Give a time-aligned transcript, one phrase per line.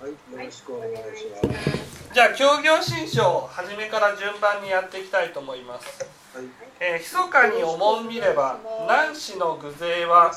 [0.00, 2.14] はい、よろしくお願いします。
[2.14, 6.06] じゃあ協業新書初めから順番にやっていきたいと思います。
[6.34, 6.46] はい、
[6.78, 10.32] えー、密かに思ん見れば南市の偶勢は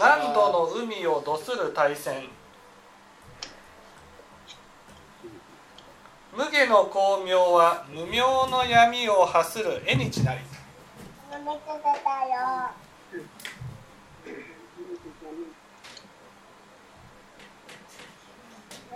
[0.00, 2.28] 何度の海を度する大戦
[6.36, 10.40] 無下の光明は無明の闇を発する縁日なり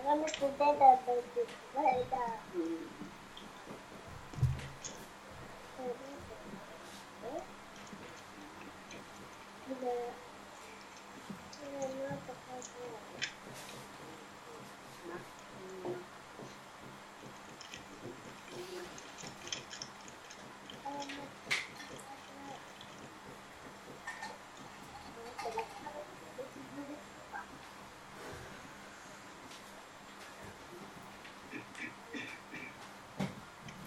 [0.07, 0.99] おめでとうだよ。
[9.77, 10.20] お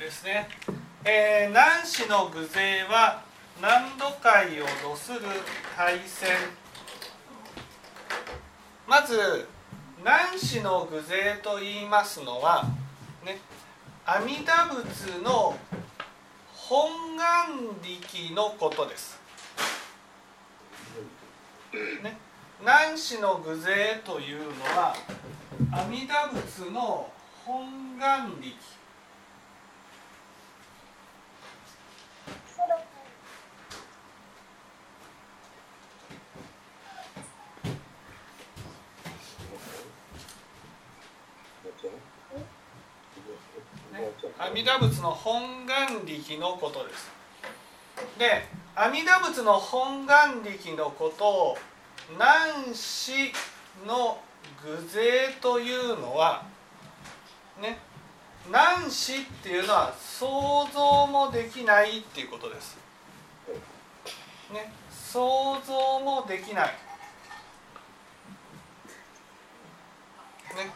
[0.03, 0.11] で。
[0.11, 0.49] すね、
[1.05, 3.23] えー、南市の偶勢は
[3.57, 5.19] 南土海を度する
[5.77, 6.35] 大戦？
[8.85, 9.47] まず
[9.99, 12.65] 南市の偶勢と言いますのは
[13.25, 13.39] ね
[14.05, 15.57] 阿弥陀仏の
[16.53, 17.25] 本願
[17.81, 19.21] 力のことです。
[22.03, 22.17] ね、
[22.59, 24.95] 南市の偶勢というのは
[25.71, 27.09] 阿弥陀仏の
[27.45, 28.53] 本願力
[44.39, 47.11] 阿弥陀仏の本願力のことです。
[48.17, 51.57] で阿弥陀仏の本願力のことを
[52.11, 53.31] 南市
[53.85, 54.19] の
[54.63, 56.43] 偶勢というのは
[57.61, 57.79] ね
[58.47, 62.77] 南市っていうのは想像もできないっていうことです。
[64.51, 66.67] ね想像もできない。
[70.55, 70.71] ね、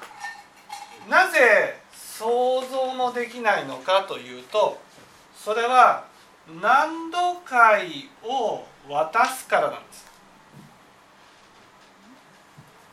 [1.08, 1.80] なぜ
[2.18, 4.82] 想像もできないのかというと
[5.36, 6.06] それは
[6.62, 10.08] 何度海を渡すからなんです。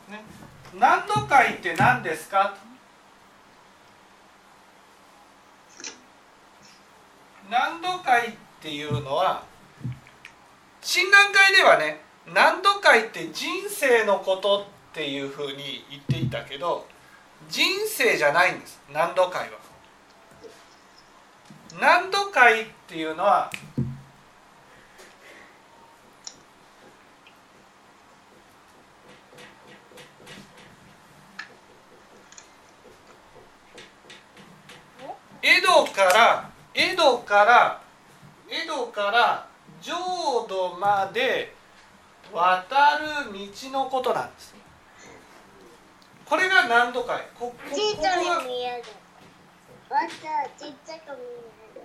[0.09, 0.23] ね、
[0.77, 2.55] 何度海って何ですか？
[7.49, 8.31] 何度海っ
[8.61, 9.43] ていうのは
[10.81, 16.85] 診断会ではね何度海って人生のことっていうふうに言っていたけど
[17.49, 19.65] 人生じゃないんです何度会は。
[21.79, 23.51] 何度会っていうのは
[35.41, 37.81] 江戸から江戸から
[38.49, 39.47] 江戸から
[39.81, 39.93] 浄
[40.47, 41.53] 土まで
[42.33, 44.64] 渡る道のことなんです。
[46.35, 47.21] これが何度かい？
[47.33, 48.83] こここちっちゃく見える。
[49.89, 50.19] わっち
[50.61, 51.81] ちっちゃく見える。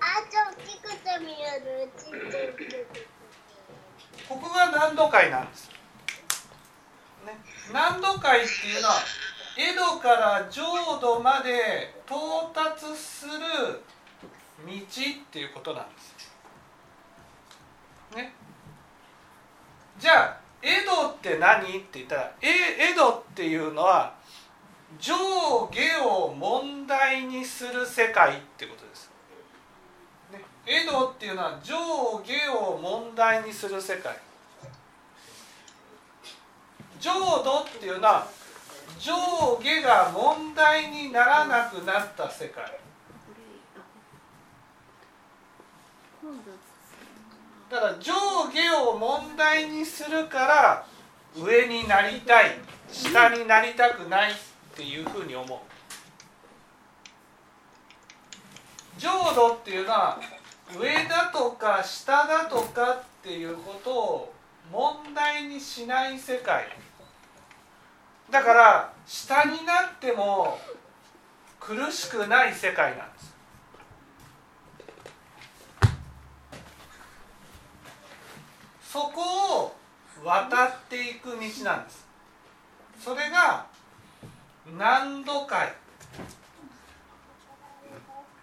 [0.00, 1.92] あ、と大きくて見える。
[1.98, 2.86] ちっちゃくて。
[4.26, 5.68] ここが南土海なんです。
[7.26, 8.94] ね、南土海っていうのは
[9.58, 10.62] 江戸から浄
[10.98, 13.32] 土まで到達する
[14.66, 16.32] 道っていうことなんです。
[18.16, 18.32] ね、
[19.98, 22.48] じゃあ江戸って何って言ったらえ
[22.92, 24.14] 江戸っていうのは
[24.98, 25.14] 上
[25.70, 29.10] 下を問題にする世界ってことです。
[30.32, 31.74] ね、江戸っていうのは上
[32.24, 34.16] 下を問題にする世界
[36.98, 38.26] 浄土っていうのは
[38.98, 39.12] 上
[39.62, 42.64] 下が問題にならなくなった世界
[47.74, 48.12] だから上
[48.52, 50.86] 下を問題にするから
[51.36, 52.52] 上になりたい
[52.88, 54.34] 下になりたくないっ
[54.76, 55.58] ていうふうに思う。
[58.96, 60.20] 浄土っていうのは
[60.78, 64.32] 上だとか下だとかっていうことを
[64.70, 66.68] 問題にしない世界。
[68.30, 70.60] だから下になっても
[71.58, 73.33] 苦しくない世界なんです。
[78.94, 79.74] そこを
[80.24, 82.06] 渡っていく道なんです。
[83.00, 83.66] それが
[84.78, 85.66] 何度海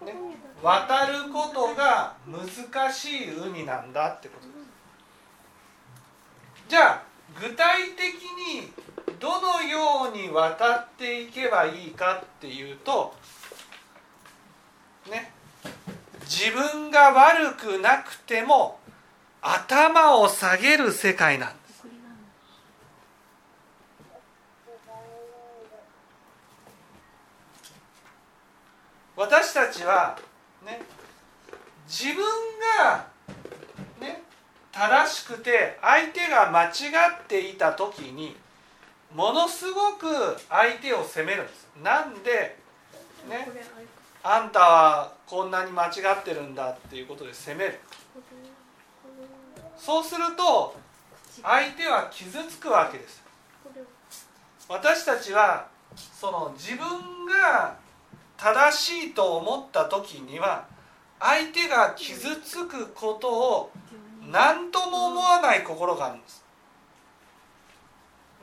[0.05, 0.13] ね、
[0.61, 4.47] 渡ることが難しい海なんだってこと。
[4.47, 4.57] です
[6.67, 7.03] じゃあ
[7.39, 8.73] 具体的に
[9.21, 13.15] どのように渡っていけばいいかっていうと
[15.09, 15.31] ね。
[16.25, 18.80] 自分が悪くなくても
[19.41, 21.61] 頭を下げる世界なんです。
[29.15, 30.17] 私たちは
[30.65, 30.81] ね
[31.87, 32.23] 自分
[32.79, 33.07] が
[33.99, 34.23] ね
[34.71, 36.69] 正しくて相手が間違
[37.21, 38.35] っていた時に
[39.13, 40.07] ものすごく
[40.49, 41.67] 相手を責めるんです。
[41.83, 42.57] なんで
[43.27, 43.47] ね
[44.23, 45.89] あんたはこんなに間違
[46.19, 47.79] ってるんだっていうことで責める
[49.83, 50.75] そうすると
[51.41, 53.23] 相手は傷つくわけです。
[54.69, 57.75] 私たちはその自分が
[58.37, 60.67] 正しいと思った時には
[61.19, 63.71] 相手が傷つくことを
[64.31, 66.43] 何とも思わない心があるんです、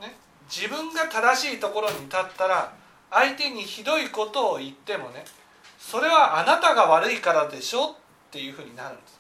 [0.01, 0.17] ね、
[0.49, 2.75] 自分が正しいところに立ったら
[3.11, 5.25] 相手にひどいことを言ってもね
[5.79, 7.95] それはあなたが悪いからでしょっ
[8.31, 9.18] ていうふうになるんです。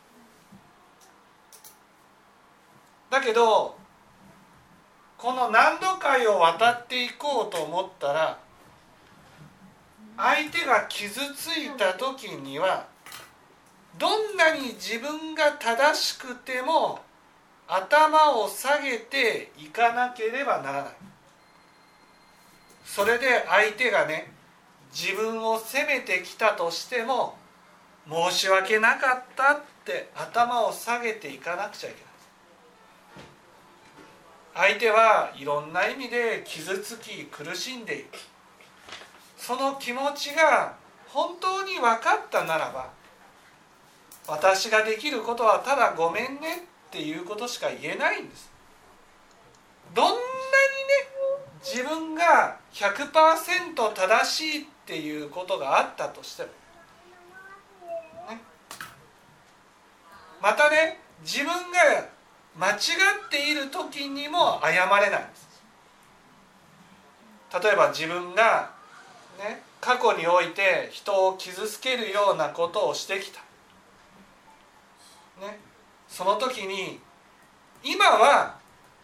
[3.10, 3.76] だけど
[5.16, 8.38] この何度かを渡っていこうと思ったら
[10.16, 12.86] 相手が傷ついた時には
[13.98, 17.00] どんなに自分が正しくても
[17.66, 20.92] 頭を下げていかなければならない。
[22.84, 24.32] それで相手がね
[24.92, 27.36] 自分を責めてきたとしても
[28.08, 32.07] 申し訳なかったって頭を下げていかなくちゃいけない。
[34.58, 38.06] 相手はいろんな意味で傷つき苦しんでいる
[39.36, 40.74] その気持ちが
[41.06, 42.90] 本当に分かったならば
[44.26, 48.50] 私ができることはただごめんねっていうことしか言えないんです。
[49.94, 50.22] どんなにね
[51.62, 56.48] 自分が100%正しいっていうことがあったとしても、
[58.28, 58.40] ね、
[60.42, 62.17] またね自分が
[62.58, 62.78] 間違っ
[63.30, 65.26] ている時にも謝れない
[67.62, 68.70] 例えば自分が
[69.38, 73.40] ね過去において人を傷つけるようなことをしてきた、
[75.40, 75.58] ね、
[76.08, 76.98] その時に
[77.84, 78.58] 今は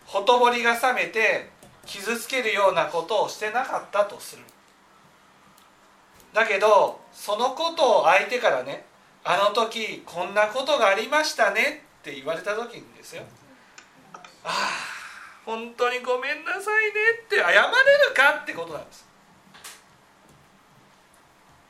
[0.04, 1.48] ほとぼりが冷めて
[1.86, 4.42] 傷つけるようなことをしてなかったとする。
[6.32, 8.84] だけどそのことを相手からね
[9.22, 13.22] あの時こんなことがありましたねって言われた時にですよ。
[14.44, 14.70] あ
[15.44, 16.90] 本当にごめんなさいね
[17.24, 17.62] って謝れる
[18.14, 19.06] かってことなんです、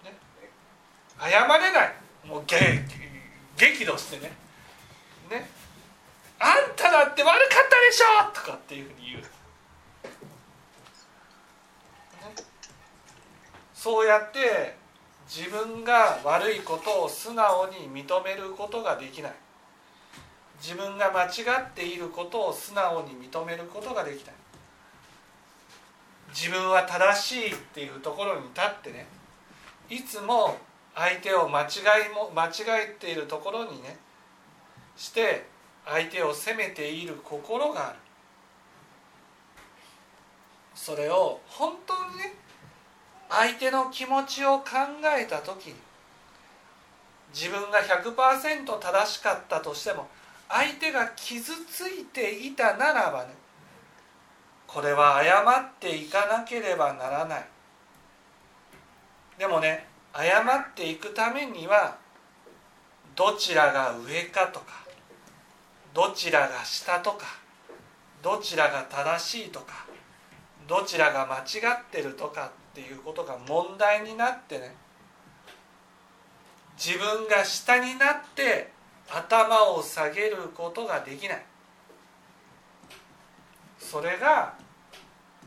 [0.04, 0.12] ね、
[1.18, 1.94] 謝れない。
[2.26, 4.32] もう激怒してね。
[5.30, 5.48] ね。
[6.38, 9.20] あんただって悪かったでしょとかっていうふうに言う。
[9.20, 9.28] ね。
[13.74, 14.76] そうやって
[15.28, 19.32] 自分が悪いことを素直に認めることができない。
[20.60, 21.28] 自分が間違
[21.62, 24.34] っていることを素直に認めることができない
[26.30, 29.06] 自分は正しいっていうところに立ってね
[29.88, 30.56] いつも
[30.94, 31.64] 相手を間違
[32.10, 33.96] いも間違えているところにね
[34.96, 35.46] して
[35.84, 37.98] 相手を責めている心がある。
[40.74, 42.34] それを本当にね
[43.28, 44.66] 相手の気持ちを考
[45.18, 45.74] えた時に
[47.32, 50.08] 自分が100%正しかったとしても
[50.48, 53.34] 相手が傷ついていたならばね
[54.66, 57.44] これは謝っていかなければならない。
[59.38, 61.96] でもね謝っていくためには
[63.16, 64.84] どちらが上かとか
[65.92, 67.26] どちらが下とか
[68.22, 69.86] どちらが正しいとか
[70.66, 74.74] どちらが間違ってるとかっていうことが問題になってね
[76.76, 78.73] 自分が下になって
[79.10, 81.44] 頭を下げることができない。
[83.78, 84.54] それが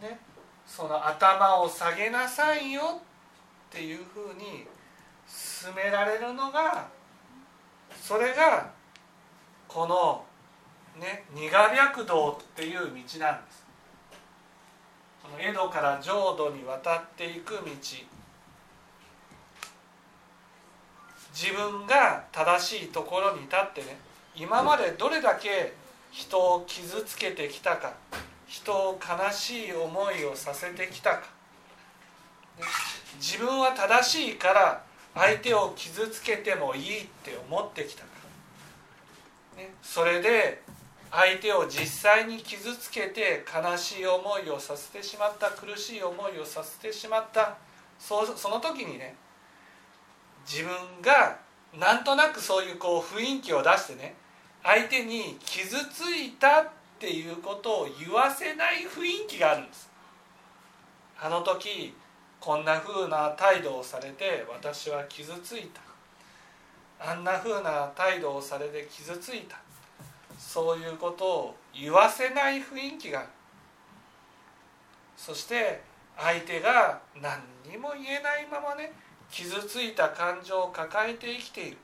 [0.01, 0.19] ね
[0.65, 4.65] その頭を下げなさいよっていうふうに
[5.27, 6.87] 進められるのが
[8.01, 8.71] それが
[9.67, 10.23] この
[10.99, 13.19] ね二河白道っていう道なんです。
[15.21, 17.61] この江戸から浄土に渡っていく道。
[21.39, 23.99] 自分が正しいところに立ってね
[24.35, 25.73] 今までどれだけ
[26.09, 27.93] 人を傷つけてきたか
[28.47, 31.37] 人を悲しい思いをさせてきたか。
[33.19, 34.81] 自分は正しいから
[35.13, 38.07] 相手を傷つけてもいいって思ってきたか、
[39.57, 40.63] ね、それで
[41.11, 47.57] 相手を実際に傷つけて悲しい思いをさせてしまった苦しい思いをさせてしまった
[47.99, 49.15] その時にね
[50.47, 51.37] 自分が
[51.77, 54.15] なんとなくそういうこう雰囲気を出してね
[54.63, 59.89] 相手に傷ついたっていうことを言わせない雰囲気があるんです。
[61.19, 61.93] あの時
[62.39, 65.81] こんな風な態度をされて私は傷ついた。
[66.99, 69.57] あんな風な態度をされて傷ついた。
[70.39, 73.29] そういうことを言わせない雰囲気がある。
[75.15, 75.81] そして
[76.17, 78.93] 相手が何にも言えないままね
[79.31, 81.77] 傷ついた感情を抱えて生きている。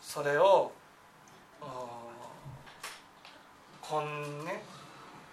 [0.00, 0.72] それを
[3.80, 4.62] こんね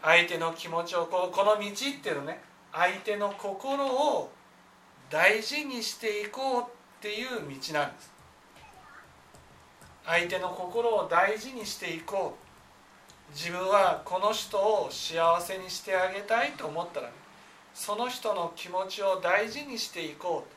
[0.02, 1.62] 相手の気持ちをここの道っ
[2.02, 4.32] ていうのね相手の心を
[5.10, 6.66] 大事にしていこうっ
[7.02, 8.12] ていう道なんです。
[10.06, 12.44] 相手の心を大事にしていこう。
[13.34, 17.14] 自分はこの人を幸せにしてあげたいと思ったら、ね、
[17.74, 20.54] その人の気持ちを大事にしていこう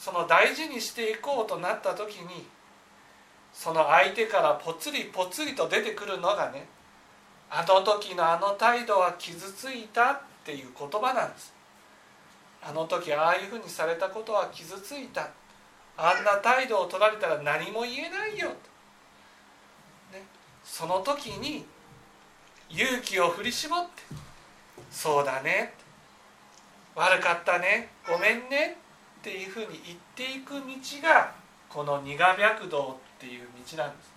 [0.00, 2.46] その大事にしていこうとなった時に
[3.52, 6.66] その相手からぽつりぽつりと出てくるのがね
[7.50, 11.52] あの時のあの態度は傷ついたっていう言葉なんです。
[12.62, 15.28] あの時ああいうふうにされたことは傷ついた。
[15.96, 20.22] あんな態度を取られたら何も言えないよ、ね、
[20.64, 21.66] その時に
[22.70, 24.02] 勇気を振り絞って
[24.90, 25.74] 「そうだね」
[26.94, 27.92] 悪かったね。
[28.06, 28.76] ごめんね。
[29.20, 30.62] っていうふうに言っていく道
[31.02, 31.32] が
[31.68, 34.10] この二我白道っていう道なんです。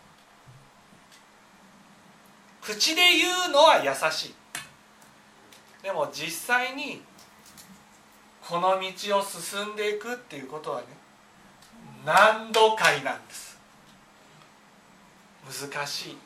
[2.61, 4.35] 口で言うのは優しい。
[5.83, 7.03] でも実際に
[8.41, 10.87] この道を進んでいくっていうことはね
[12.05, 13.59] 何度回なんです。
[15.45, 16.17] 難しい。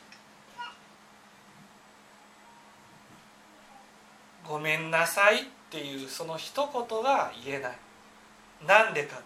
[4.48, 7.78] ごめんなさいっていうその一言が言えない。
[8.66, 9.20] なんでか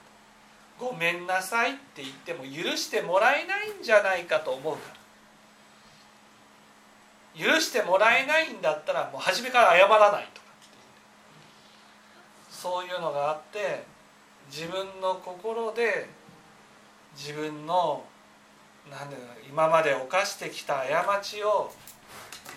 [0.78, 4.80] ごめんなさいって言っても許してもらえないんじゃないかと思うか
[7.38, 10.46] ら許してもらえないんだったらもう初めから謝らないとか
[12.50, 13.84] そういうのがあって
[14.50, 16.08] 自分の心で
[17.16, 18.04] 自分の
[18.90, 21.72] 何ていうの今まで犯してきた過ちを、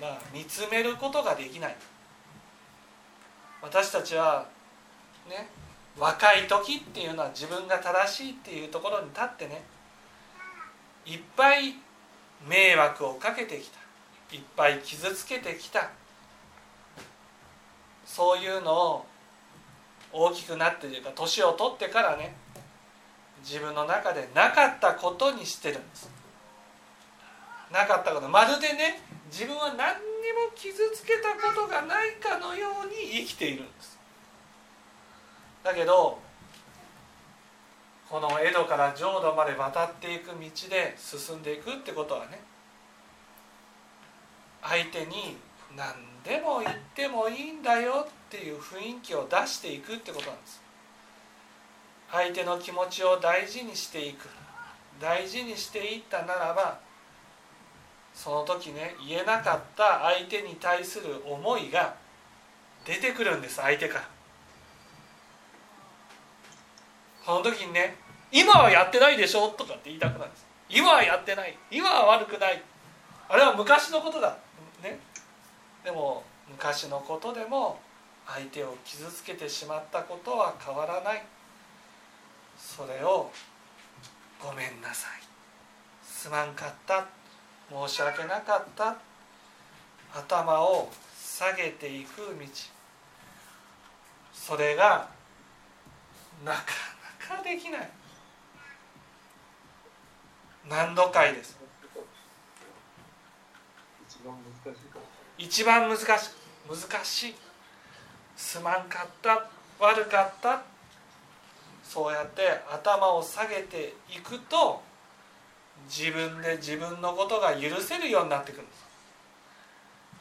[0.01, 1.75] まあ、見つめることができない。
[3.65, 4.45] 私たちは
[5.27, 5.50] ね
[5.98, 9.63] 若い時っていうのは自分が正しいっていうところに立ってね
[11.05, 11.74] いっぱい
[12.48, 13.79] 迷惑をかけてきた
[14.36, 15.89] いっぱい傷つけてきた
[18.05, 19.05] そういうのを
[20.13, 22.36] 大きくなってというか年を取ってからね
[23.43, 26.10] 自分の中でなかったことにしてるんです。
[27.72, 28.27] なかったこと。
[28.27, 29.95] まるでね自分は何
[30.25, 34.00] にも傷つけたことがないかのように生きているんです。
[35.63, 36.20] だけど
[38.10, 40.36] この江戸から浄土まで渡っていく道
[40.70, 42.39] で進んでいくってことはね
[44.62, 45.38] 相手に
[45.75, 50.62] 何でも言ってもいいんだよっていう雰囲気を出していくってことなんです。
[52.12, 54.27] 相手の気持ちを大事にしていく。
[55.00, 56.79] 大事にしていったならば
[58.15, 61.93] その時ね言えなかった相手に対する思いが
[62.86, 64.10] 出てくるんです相手から。
[67.25, 67.98] その時にね
[68.31, 72.62] 「今はやってないでしょ」とかって言いたくなるんです今はやってない今は悪くない
[73.27, 74.38] あれは昔のことだ。
[74.84, 75.00] ね。
[75.84, 77.79] でも昔のことでも
[78.27, 81.24] 相手を傷つけてしまったことは変わらない。
[82.57, 83.31] それを
[84.41, 85.24] 「ごめんなさい」
[86.05, 87.05] 「すまんかった」
[87.69, 88.95] 「申し訳なかった」
[90.13, 92.48] 頭を下げていく道。
[94.34, 95.10] それが
[96.45, 96.62] なか
[97.29, 97.89] なかできない。
[100.69, 101.60] 何度回です。
[105.38, 106.07] 一番難しい。
[106.69, 107.36] 難しい。
[108.38, 109.48] すまんかった。
[109.79, 110.62] 悪かった。
[111.84, 114.81] そうやって頭を下げていくと
[115.88, 118.86] 自分で自分のことが許せるようになってくるんです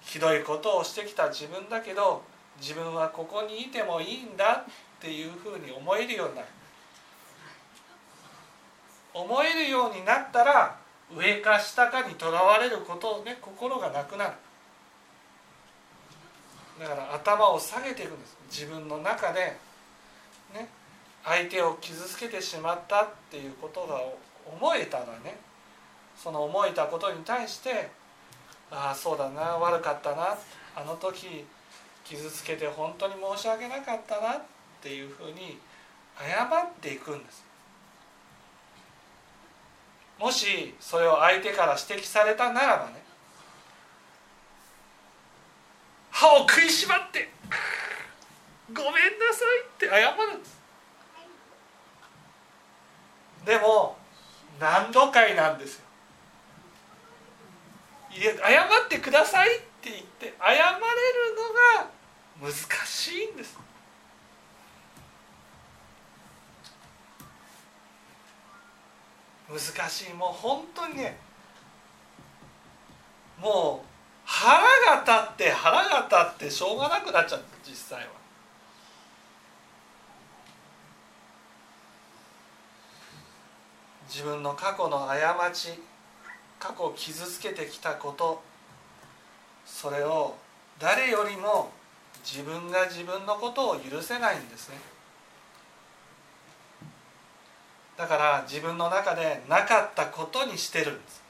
[0.02, 2.22] ひどいことをしてきた自分だけど
[2.60, 6.48] 自分はここにいてもいいんだっていうふうに思えるようになる。
[9.12, 10.76] 思えるようになったら
[11.16, 14.32] 上か下かにとらわれることをね心がなくなる。
[16.80, 18.36] だから頭を下げていくんです。
[18.50, 19.56] 自分の中で
[20.52, 20.68] ね
[21.24, 24.00] 相手を傷つけてしまったっていうことが
[24.46, 25.36] 思えたらね。
[26.16, 27.90] その思えたことに対して
[28.70, 30.36] ああそうだな悪かったな
[30.76, 31.44] あの時
[32.04, 34.42] 傷つけて本当に申し訳なかったなっ
[34.82, 35.58] ていうふうに
[36.18, 36.48] 謝っ
[36.80, 37.44] ていくんです。
[40.18, 43.02] もしそれを相手から指摘されたならばね
[46.10, 47.28] 歯を食いしばって
[48.72, 48.98] 「ごめんな
[49.32, 50.36] さい」って謝る。
[50.38, 50.60] んです
[53.44, 53.96] でも
[54.58, 55.84] 何度かいなんですよ。
[58.12, 60.70] いや謝ってくださいって言って謝れる
[62.40, 63.58] のが難しいんです。
[69.48, 70.14] 難しい。
[70.14, 71.18] もう本当にね
[73.40, 73.86] もう
[74.24, 78.23] 腹が立って腹が立ってしょうがなくなっちゃう実際は。
[84.08, 85.80] 自分の過去の過ち
[86.58, 88.42] 過去を傷つけてきたこと
[89.66, 90.34] それを
[90.78, 91.70] 誰よりも
[92.24, 94.76] 自分が自分のことを許せないんですね。
[97.96, 101.22] だから自分の中でなかったことにしてるんです。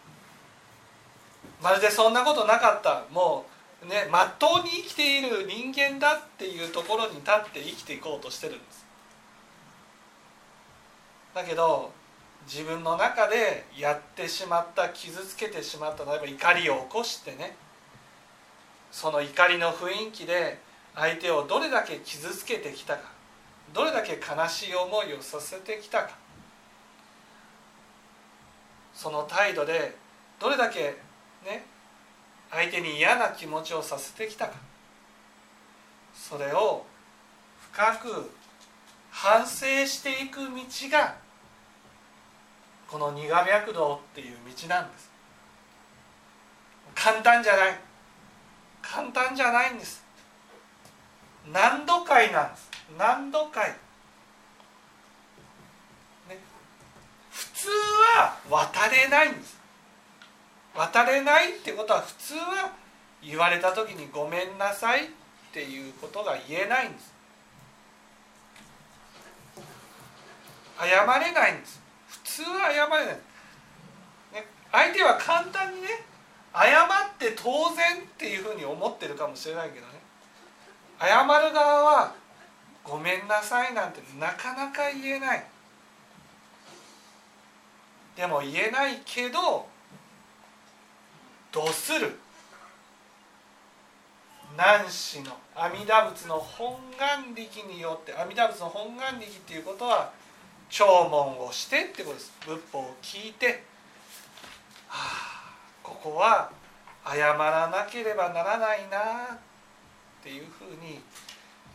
[1.63, 3.05] まるでそんなことなかった。
[3.13, 3.47] も
[3.83, 8.87] うねまっとうに生きている人間だっていうところに立って生きていこうとしてるんです。
[11.35, 11.93] だけど
[12.47, 17.57] 自分の中でやってしまった傷つけてしまった例えば怒りを起こしてね
[18.91, 20.59] その怒りの雰囲気で
[20.95, 23.11] 相手をどれだけ傷つけてきたか
[23.73, 26.11] どれだけ悲しい思いをさせてきたか
[28.93, 29.97] その態度で
[30.39, 30.97] どれだけ
[31.45, 31.65] ね
[32.51, 34.53] 相手に嫌な気持ちをさせてきたか
[36.15, 36.87] それを
[37.73, 38.31] 深く
[39.11, 40.47] 反省していく道
[40.91, 41.24] が
[42.95, 45.11] この苦脈道っていう道なんです。
[46.95, 47.81] 簡単じゃない。
[48.81, 50.05] 簡単じゃないんです。
[51.53, 52.71] 何度かいなんです。
[52.97, 53.71] 何度かい、
[56.29, 56.39] ね、
[57.33, 57.69] 普通
[58.17, 59.59] は渡れないんです。
[60.73, 62.71] 渡れないってことは普通は
[63.21, 65.09] 言われた時に「ごめんなさい」っ
[65.53, 67.13] ていうことが言えないんです。
[70.79, 71.84] 謝れないんです。
[72.35, 73.17] 通は謝れない、
[74.33, 75.89] ね、相手は簡単にね
[76.53, 79.93] 謝って当然っていうふうに思ってるかもしれないけどね。
[81.01, 82.15] 謝る側は
[82.85, 85.45] 「ごめんなさい」なんてなかなか言えない。
[88.17, 89.67] でも言えないけど
[91.51, 92.17] 度する？
[94.57, 95.37] 南子の？
[95.57, 100.13] 阿弥陀仏の本願力によって阿弥陀仏の本願力っていうことは
[100.75, 102.33] 聴聞をしてってことです。
[102.45, 103.63] 仏法を聞いて、
[104.89, 106.51] はあ、ここは
[107.07, 108.99] 謝らなければならないな
[109.37, 109.39] っ
[110.21, 110.99] ていうふうに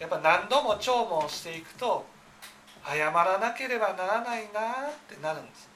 [0.01, 2.05] やっぱ何度も聴聞していくと
[2.85, 5.69] 謝らなければならないなってなるんです。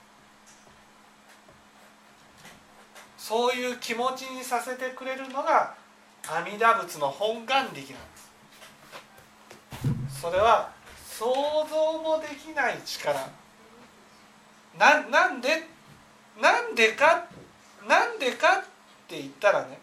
[3.17, 5.75] そういう気持ちにさせてくれるのが
[6.27, 7.89] 阿弥陀仏の本願力なんで
[10.11, 10.19] す。
[10.19, 10.82] それは
[11.23, 13.13] 想像もできない力。
[14.77, 15.67] ななんで
[16.41, 17.27] なんでか
[17.87, 18.61] なんでかっ
[19.07, 19.79] て言ったらね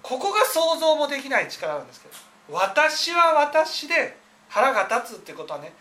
[0.00, 2.14] ここが想像もできない力なんですけど
[2.54, 4.16] 私は私で
[4.48, 5.72] 腹が立つってことはね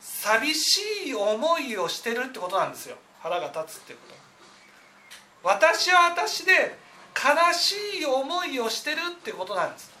[0.00, 2.96] 寂しい思いをしてるってことなんですよ。
[3.20, 5.54] 腹が立つってことは。
[5.54, 6.78] 私は私で
[7.14, 9.92] 悲しい思いをしてるってことなんです、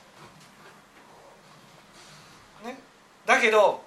[2.64, 2.78] ね、
[3.26, 3.82] だけど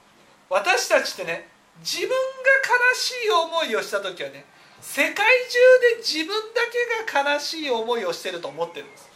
[0.50, 4.46] 私たちってね自分が悲しい思いをした時はね
[4.82, 6.62] 世界中で自分だ
[7.12, 9.10] けが悲しい思いをしてると思ってるんです。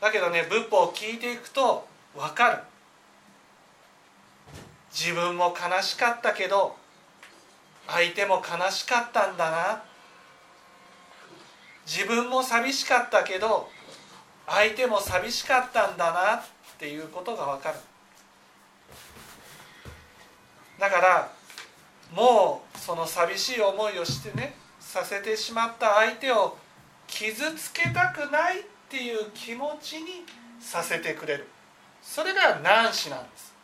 [0.00, 2.58] だけどね仏法を聞いていくと分かる。
[4.92, 6.76] 自分も悲しかったけど
[7.88, 9.82] 相手も悲しかったんだな。
[11.84, 13.68] 自分も寂しかったけど
[14.46, 16.42] 相手も寂しかったんだなっ
[16.78, 17.78] ていうことが分かる。
[20.78, 21.32] だから
[22.14, 26.56] もうその寂しい思いをしてねさせてしまった相手を
[27.06, 30.24] 傷つけたくないっていう気持ちに
[30.60, 31.48] させてくれる。
[32.02, 33.54] それが難子なんです。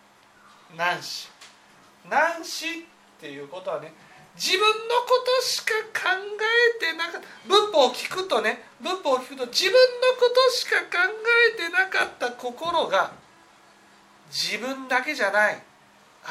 [0.77, 1.29] 難子。
[2.09, 2.73] 難子っ
[3.21, 3.93] ていうことはね
[4.37, 6.09] 自分のことしか考
[6.79, 7.27] えてなかった。
[7.49, 9.79] 仏法を聞くとね仏法を聞くと自分の
[10.21, 11.13] ことしか考
[11.55, 13.13] えてなかった心が
[14.31, 15.68] 自分だけじゃない。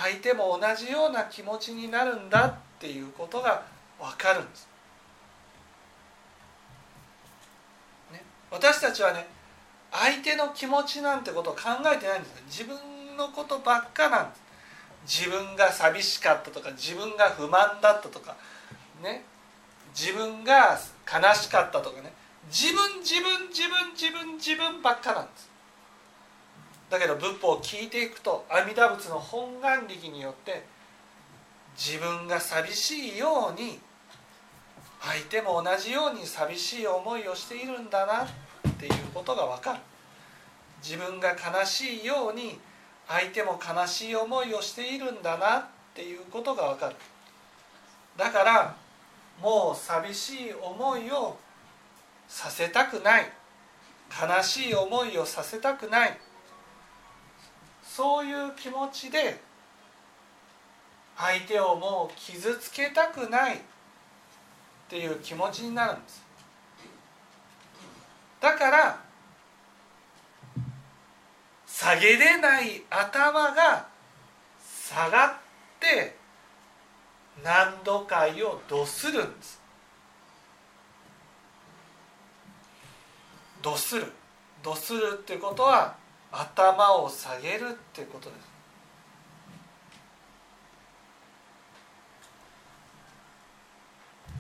[0.02, 3.64] 相手も同じような気持ちになるんだっていうことが
[4.00, 4.68] 分かるんです、
[8.14, 9.28] ね、私たちはね
[9.92, 11.60] 相手の気持ちなんてことを考
[11.94, 12.78] えてないんです自分
[13.18, 14.48] のことばっかなんです。
[15.08, 18.36] 自分が寂しかったとか自分が不満だったとか
[19.02, 19.24] ね。
[19.96, 20.78] 自分が
[21.12, 22.14] 悲しかったとかね。
[22.50, 25.47] 自分自分自分自分自分ばっかなんです。
[26.90, 30.64] だけど仏法を聞いていくと阿弥陀仏の本願力によって
[31.78, 33.80] 自分が寂しいように
[35.02, 38.28] 相手も同じように寂しい思いをしているんだなっ
[38.80, 39.80] ていうことが分かる。
[40.82, 42.60] 自分が悲しいように
[43.08, 46.96] 相手も悲しい思いをしているんだなっていうことが分かる。
[48.18, 48.76] だから
[49.42, 51.38] もう寂しい思いを
[52.28, 53.32] させたくない。
[54.10, 56.18] 悲しい思いをさせたくない。
[57.98, 59.40] そういう気持ちで
[61.18, 63.60] 相手をもう傷つけたくないっ
[64.88, 66.24] ていう気持ちになるんです。
[68.40, 69.00] だから
[71.66, 73.88] 下げれない頭が
[74.62, 75.34] 下がっ
[75.80, 76.16] て
[77.44, 79.60] 何度かを度するんです。
[83.64, 84.06] 度する。
[84.62, 85.96] 度するっていうことは
[86.32, 88.58] 頭を下げるっていうことです。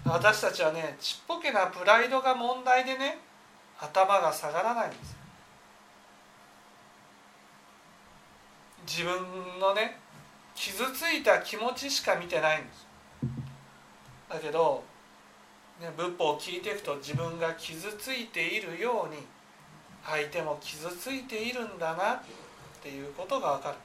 [0.05, 3.19] 私たちはねちっぽけなプライドが問題でね
[3.79, 5.17] 頭が下がらないんです。
[8.87, 9.99] 自分のね
[10.55, 12.87] 傷ついた気持ちしか見てないんです。
[14.29, 14.83] だけど、
[15.79, 19.21] ね、仏法を聞いていくと自分が傷ついているように
[20.09, 22.19] 相手も傷ついているんだなっ
[22.81, 23.75] ていうことが分かる。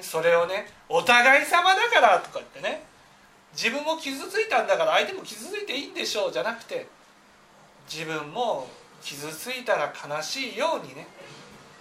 [0.00, 2.84] それをねお互い様だからとか言ってね
[3.52, 6.86] 自分も傷ついたんだから相手も傷ついていいんでしょうじゃなくて
[7.90, 8.68] 自分も
[9.02, 11.06] 傷ついたら悲しいようにね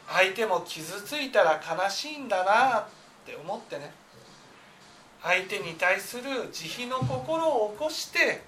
[0.08, 2.86] 相手も傷ついたら悲しいんだなっ
[3.26, 3.94] て思ってね
[5.22, 8.42] 相手に対する慈悲の心を起こして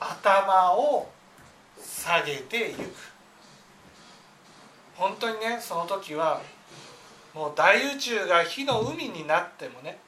[0.00, 1.08] 頭を
[1.82, 2.80] 下げていく。
[4.96, 6.40] 本当にねその時は
[7.32, 9.98] もう大宇宙が火の海になってもね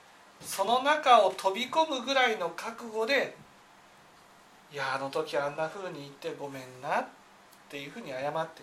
[0.41, 3.35] その中を飛び込むぐらいの覚悟で
[4.73, 7.07] いやあの時あんなふうに言ってごめんなっ
[7.71, 8.63] ていうふうに謝って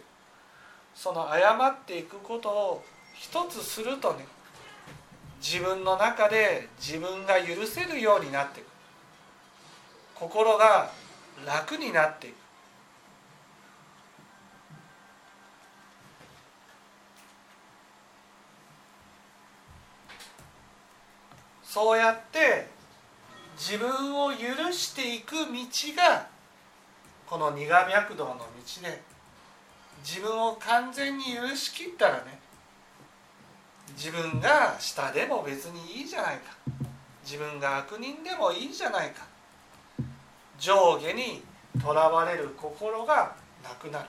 [0.93, 2.83] その謝っていくことを
[3.15, 4.25] 一つするとね
[5.41, 8.67] 自分の中で自分が許せるようになっていく。
[10.15, 10.91] 心が
[11.45, 12.35] 楽になっていく。
[21.71, 22.65] そうやって
[23.55, 25.45] 自分を許していく道
[25.95, 26.27] が
[27.27, 28.43] この二河脈道の道
[28.81, 28.99] で
[30.03, 32.39] 自分を完全に許しきったらね
[33.95, 36.57] 自分が下でも別にいいじゃないか。
[37.23, 39.27] 自分が悪人でもいいじゃないか。
[40.57, 41.43] 上下に
[41.79, 44.05] とらわれる心がなくなる。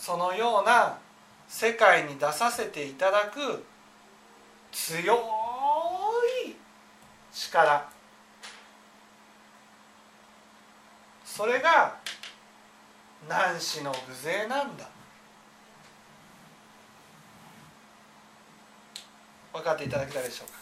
[0.00, 0.96] そのような
[1.46, 3.62] 世界に出させていただく
[4.72, 6.56] 強い
[7.30, 7.86] 力。
[11.22, 11.98] それが
[13.28, 14.88] 男子の偶勢なんだ。
[19.52, 20.59] 分かっていただけたでしょうか？